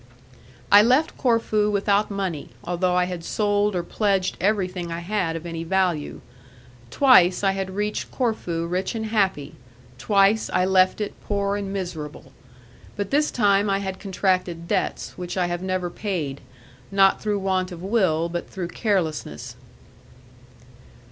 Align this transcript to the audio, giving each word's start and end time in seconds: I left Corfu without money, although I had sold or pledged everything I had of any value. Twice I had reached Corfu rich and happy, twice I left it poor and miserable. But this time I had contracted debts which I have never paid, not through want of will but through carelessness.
I 0.71 0.81
left 0.81 1.15
Corfu 1.15 1.69
without 1.69 2.09
money, 2.09 2.49
although 2.63 2.95
I 2.95 3.03
had 3.03 3.23
sold 3.23 3.75
or 3.75 3.83
pledged 3.83 4.35
everything 4.41 4.91
I 4.91 5.01
had 5.01 5.35
of 5.35 5.45
any 5.45 5.63
value. 5.63 6.21
Twice 6.89 7.43
I 7.43 7.51
had 7.51 7.75
reached 7.75 8.09
Corfu 8.09 8.65
rich 8.65 8.95
and 8.95 9.05
happy, 9.05 9.53
twice 9.99 10.49
I 10.51 10.65
left 10.65 11.01
it 11.01 11.13
poor 11.25 11.55
and 11.55 11.71
miserable. 11.71 12.31
But 12.95 13.11
this 13.11 13.29
time 13.29 13.69
I 13.69 13.77
had 13.77 13.99
contracted 13.99 14.67
debts 14.67 15.19
which 15.19 15.37
I 15.37 15.45
have 15.45 15.61
never 15.61 15.91
paid, 15.91 16.41
not 16.91 17.21
through 17.21 17.37
want 17.37 17.71
of 17.71 17.83
will 17.83 18.27
but 18.27 18.49
through 18.49 18.69
carelessness. 18.69 19.55